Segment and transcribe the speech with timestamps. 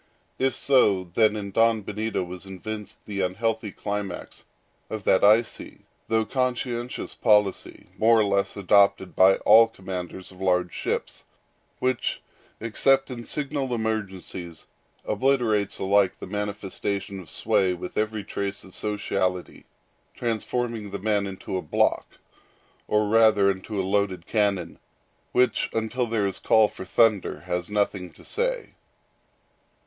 [0.39, 4.45] If so, then here was evinced the unhealthy climax
[4.89, 10.73] of that icy though conscientious policy, more or less adopted by all commanders of large
[10.73, 11.25] ships,
[11.77, 12.23] which,
[12.59, 14.65] except in signal emergencies,
[15.05, 19.65] obliterates alike the manifestation of sway with every trace of sociality;
[20.15, 22.15] transforming the man into a block,
[22.87, 24.79] or rather into a loaded cannon,
[25.31, 28.71] which, until there is call for thunder, has nothing to say.